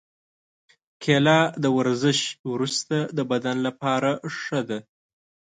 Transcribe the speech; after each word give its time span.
کېله 1.03 1.39
د 1.63 1.65
ورزش 1.77 2.19
وروسته 2.51 2.95
د 3.17 3.19
بدن 3.31 3.57
لپاره 3.67 4.11
ښه 4.39 4.61
ده. 4.69 4.79